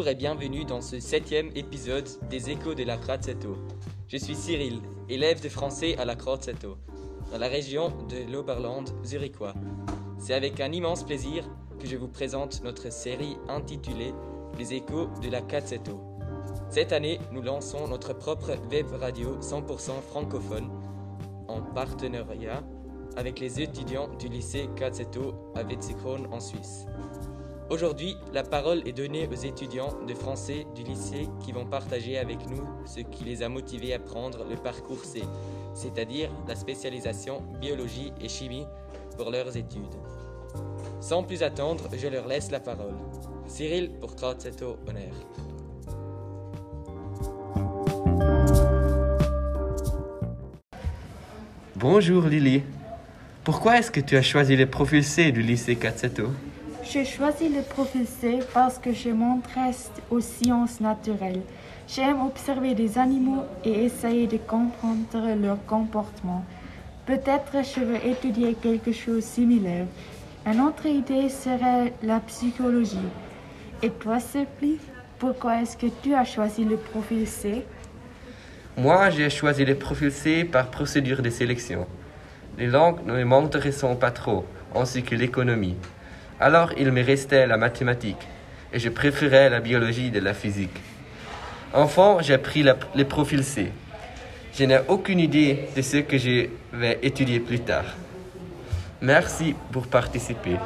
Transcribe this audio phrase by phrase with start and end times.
[0.00, 3.58] Bonjour et bienvenue dans ce septième épisode des Échos de la Crazzetto.
[4.08, 4.80] Je suis Cyril,
[5.10, 6.78] élève de français à la Crazzetto,
[7.30, 9.52] dans la région de l'Oberland zurichois.
[10.18, 11.44] C'est avec un immense plaisir
[11.78, 14.14] que je vous présente notre série intitulée
[14.56, 16.00] Les Échos de la Crazzetto.
[16.70, 20.70] Cette année, nous lançons notre propre web radio 100% francophone
[21.46, 22.64] en partenariat
[23.18, 26.86] avec les étudiants du lycée Cazzetto à Wetzikon en Suisse.
[27.70, 32.50] Aujourd'hui, la parole est donnée aux étudiants de français du lycée qui vont partager avec
[32.50, 35.22] nous ce qui les a motivés à prendre le parcours C,
[35.72, 38.66] c'est-à-dire la spécialisation biologie et chimie
[39.16, 39.94] pour leurs études.
[41.00, 42.96] Sans plus attendre, je leur laisse la parole.
[43.46, 45.14] Cyril pour Cazzetto Honneur.
[51.76, 52.64] Bonjour Lily.
[53.44, 56.30] Pourquoi est-ce que tu as choisi le profil C du lycée Cazzetto
[56.92, 57.62] J'ai choisi le
[58.04, 61.42] C parce que je m'intéresse aux sciences naturelles.
[61.86, 66.44] J'aime observer des animaux et essayer de comprendre leur comportement.
[67.06, 69.86] Peut-être je veux étudier quelque chose de similaire.
[70.44, 73.08] Une autre idée serait la psychologie.
[73.84, 74.80] Et toi, Sophie,
[75.20, 77.64] pourquoi est-ce que tu as choisi le profil C
[78.76, 81.86] Moi, j'ai choisi le profil C par procédure de sélection.
[82.58, 85.76] Les langues ne m'intéressent pas trop, ainsi que l'économie.
[86.42, 88.16] Alors, il me restait la mathématique,
[88.72, 90.74] et je préférais la biologie de la physique.
[91.74, 93.70] Enfant, j'ai pris la- le profil C.
[94.58, 97.84] Je n'ai aucune idée de ce que je vais étudier plus tard.
[99.02, 100.56] Merci pour participer.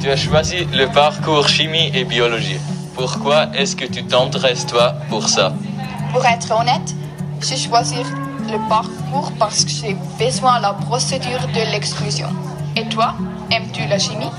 [0.00, 2.58] Tu as choisi le parcours chimie et biologie.
[2.94, 5.54] Pourquoi est-ce que tu t'intéresses toi pour ça?
[6.12, 6.94] Pour être honnête,
[7.40, 8.02] j'ai choisi
[8.50, 12.28] le parcours parce que j'ai besoin de la procédure de l'exclusion.
[12.76, 13.14] Et toi,
[13.50, 14.30] aimes-tu la chimie?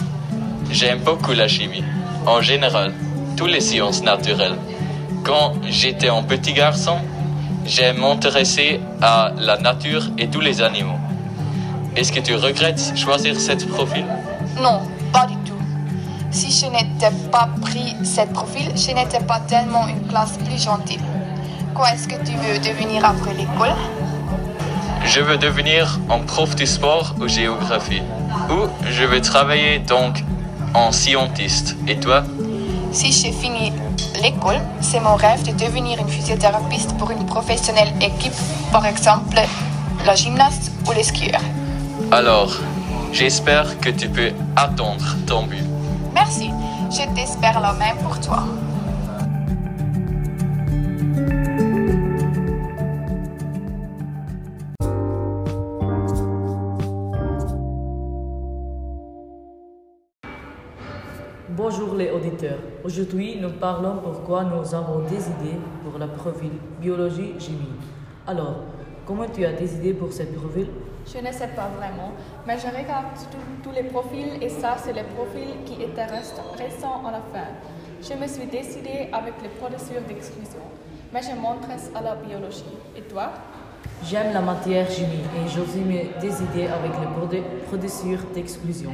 [0.72, 1.84] J'aime beaucoup la chimie.
[2.26, 2.94] En général,
[3.38, 4.58] toutes les sciences naturelles.
[5.24, 6.98] Quand j'étais un petit garçon,
[7.66, 10.98] j'ai m'intéressé à la nature et tous les animaux.
[11.96, 14.06] Est-ce que tu regrettes choisir ce profil?
[14.60, 14.82] Non,
[15.12, 15.54] pas du tout.
[16.32, 21.00] Si je n'étais pas pris ce profil, je n'étais pas tellement une classe plus gentille.
[21.76, 23.76] Quoi est-ce que tu veux devenir après l'école?
[25.06, 28.02] Je veux devenir un prof de sport ou géographie.
[28.50, 30.24] Ou je veux travailler donc
[30.74, 31.76] en scientiste.
[31.88, 32.24] Et toi?
[32.92, 33.72] Si j'ai fini
[34.22, 38.34] l'école, c'est mon rêve de devenir une physiothérapeute pour une professionnelle équipe,
[38.72, 39.40] par exemple
[40.06, 41.42] la gymnaste ou les skieurs.
[42.12, 42.52] Alors,
[43.12, 45.64] j'espère que tu peux atteindre ton but.
[46.14, 46.52] Merci,
[46.90, 48.44] je t'espère la même pour toi.
[61.56, 62.58] Bonjour les auditeurs.
[62.84, 66.50] Aujourd'hui, nous parlons pourquoi nous avons des idées pour le profil
[66.82, 67.74] biologie-chimie.
[68.26, 68.56] Alors,
[69.06, 70.68] comment tu as des idées pour cette profil
[71.06, 72.12] Je ne sais pas vraiment,
[72.48, 73.06] mais je regarde
[73.64, 77.48] tous- les profils et ça, c'est les profils qui étaient récents à la fin.
[78.02, 80.64] Je me suis décidée avec les procédures d'exclusion,
[81.14, 82.66] mais je m'intéresse à la biologie.
[82.98, 83.30] Et toi?
[84.06, 87.08] J'aime la matière chimie et j'ose me décider avec les
[87.68, 88.92] procédures d'exclusion.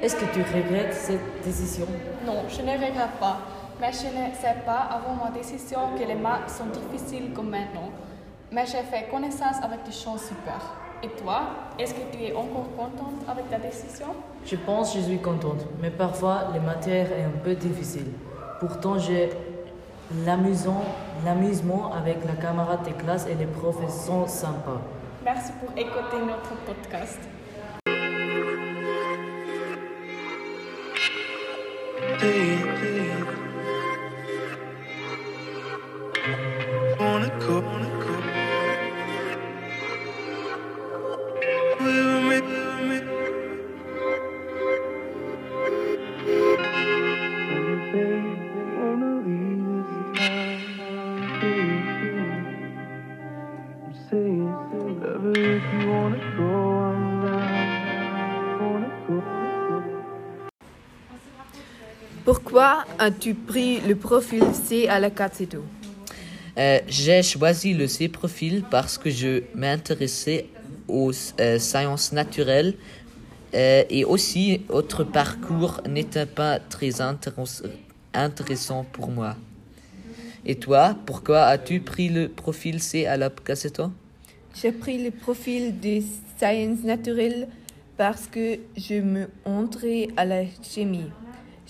[0.00, 1.86] Est-ce que tu regrettes cette décision?
[2.24, 3.38] Non, je ne regrette pas,
[3.80, 7.90] mais je ne sais pas avant ma décision que les maths sont difficiles comme maintenant.
[8.52, 10.60] Mais j'ai fait connaissance avec des choses super.
[11.02, 11.40] Et toi,
[11.80, 14.06] est-ce que tu es encore contente avec ta décision?
[14.46, 18.12] Je pense que je suis contente, mais parfois les matières est un peu difficile.
[18.60, 19.30] Pourtant, j'ai
[20.24, 24.80] l'amusement avec la camarade de classe et les profs sont sympas.
[25.24, 27.18] Merci pour écouter notre podcast.
[32.20, 32.57] be
[62.28, 65.64] Pourquoi as-tu pris le profil C à la Cazzetto
[66.58, 70.44] Euh, J'ai choisi le C-profil parce que je m'intéressais
[70.88, 71.10] aux
[71.40, 72.74] euh, sciences naturelles
[73.54, 77.62] euh, et aussi autre parcours n'était pas très intéress-
[78.12, 79.34] intéressant pour moi.
[80.44, 83.90] Et toi, pourquoi as-tu pris le profil C à la Cassetto
[84.54, 86.02] J'ai pris le profil des
[86.36, 87.48] sciences naturelles
[87.96, 91.10] parce que je me entrais à la chimie.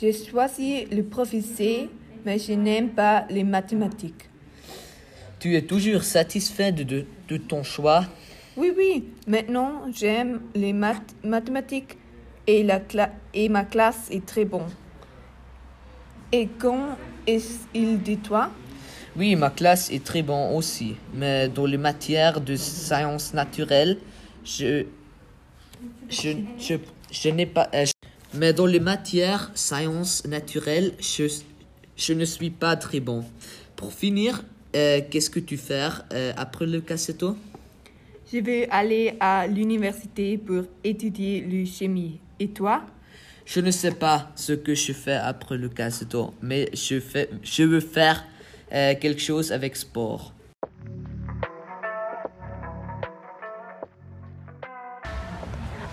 [0.01, 1.05] J'ai choisi le
[1.43, 1.89] C,
[2.25, 4.29] mais je n'aime pas les mathématiques.
[5.41, 8.05] Tu es toujours satisfait de, de, de ton choix?
[8.57, 11.97] Oui, oui, maintenant j'aime les math- mathématiques
[12.47, 12.81] et, la
[13.35, 14.63] et ma classe est très bon.
[16.31, 16.97] Et quand
[17.27, 18.51] est-il de toi
[19.17, 23.99] Oui, ma classe est très bonne aussi, mais dans les matières de sciences naturelles,
[24.45, 24.85] je,
[26.09, 26.75] je, je,
[27.11, 27.69] je n'ai pas...
[27.75, 27.93] euh, je-
[28.35, 31.25] mais dans les matières sciences naturelles, je,
[31.97, 33.25] je ne suis pas très bon.
[33.77, 34.43] Pour finir,
[34.77, 37.37] euh, qu'est-ce que tu fais euh, après le cassetto?
[38.33, 42.21] Je veux aller à l'université pour étudier le chimie.
[42.39, 42.83] Et toi?
[43.47, 47.63] Je ne sais pas ce que je fais après le cassetto, mais je, fais, je
[47.63, 48.25] veux faire
[48.73, 50.35] euh, quelque chose avec sport.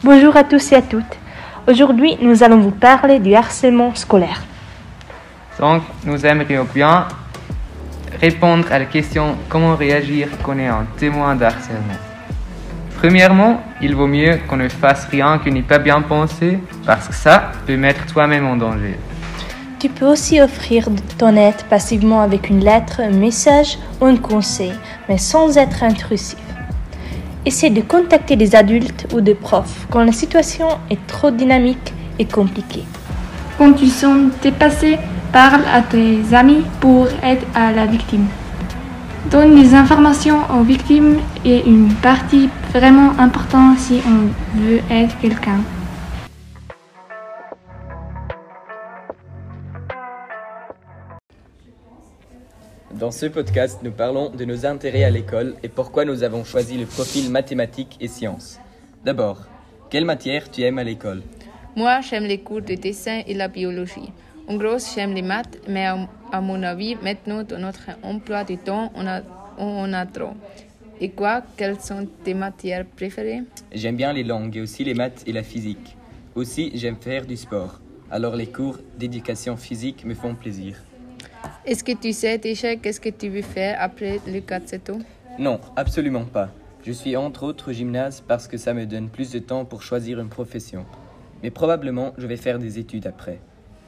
[0.04, 1.18] Bonjour à tous et à toutes.
[1.68, 4.44] Aujourd'hui, nous allons vous parler du harcèlement scolaire.
[5.60, 7.08] Donc, nous aimerions bien
[8.22, 11.98] répondre à la question comment réagir quand on est un témoin d'harcèlement.
[12.98, 17.16] Premièrement, il vaut mieux qu'on ne fasse rien qui n'est pas bien pensé parce que
[17.16, 19.00] ça peut mettre toi-même en danger.
[19.80, 20.88] Tu peux aussi offrir
[21.18, 24.74] ton aide passivement avec une lettre, un message ou un conseil,
[25.10, 26.45] mais sans être intrusif.
[27.46, 32.26] Essaie de contacter des adultes ou des profs quand la situation est trop dynamique et
[32.26, 32.84] compliquée.
[33.60, 34.98] Quand tu sens dépassé,
[35.32, 38.26] parle à tes amis pour aider la victime.
[39.30, 45.60] Donne des informations aux victimes est une partie vraiment importante si on veut aider quelqu'un.
[53.00, 56.78] Dans ce podcast, nous parlons de nos intérêts à l'école et pourquoi nous avons choisi
[56.78, 58.58] le profil mathématiques et sciences.
[59.04, 59.42] D'abord,
[59.90, 61.22] quelle matière tu aimes à l'école?
[61.76, 64.14] Moi, j'aime les cours de dessin et la biologie.
[64.48, 68.94] En gros, j'aime les maths, mais à, mon avis, maintenant, dans notre emploi du temps,
[68.96, 69.22] on, a,
[69.58, 70.34] on en a trop.
[71.02, 71.44] Et quoi?
[71.58, 73.44] Quelles sont tes matières préférées?
[73.74, 75.98] J'aime bien les langues et aussi les maths et la physique.
[76.34, 77.82] Aussi, j'aime faire du sport.
[78.10, 80.78] Alors les cours d'éducation physique me font plaisir.
[81.68, 84.92] Est-ce que tu sais déjà qu'est-ce que tu veux faire après le 4
[85.40, 86.52] Non, absolument pas.
[86.86, 89.82] Je suis entre autres au gymnase parce que ça me donne plus de temps pour
[89.82, 90.86] choisir une profession.
[91.42, 93.40] Mais probablement, je vais faire des études après.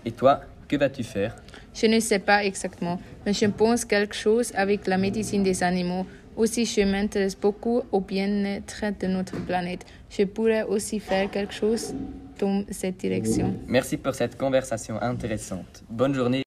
[0.05, 1.35] Et toi, que vas-tu faire?
[1.75, 6.07] Je ne sais pas exactement, mais je pense quelque chose avec la médecine des animaux.
[6.35, 9.85] Aussi, je m'intéresse beaucoup au bien-être de notre planète.
[10.09, 11.93] Je pourrais aussi faire quelque chose
[12.39, 13.55] dans cette direction.
[13.67, 15.83] Merci pour cette conversation intéressante.
[15.89, 16.46] Bonne journée.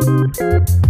[0.00, 0.87] Thank you.